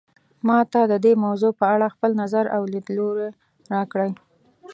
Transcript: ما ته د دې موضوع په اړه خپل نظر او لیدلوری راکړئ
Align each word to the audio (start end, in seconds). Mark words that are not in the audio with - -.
ما 0.47 0.59
ته 0.71 0.81
د 0.91 0.93
دې 1.05 1.13
موضوع 1.25 1.51
په 1.59 1.65
اړه 1.73 1.93
خپل 1.95 2.11
نظر 2.21 2.45
او 2.55 2.61
لیدلوری 2.73 3.29
راکړئ 3.73 4.11